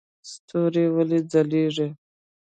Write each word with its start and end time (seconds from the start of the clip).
ستوري 0.31 0.85
ولې 0.95 1.19
ځلیږي؟ 1.31 1.87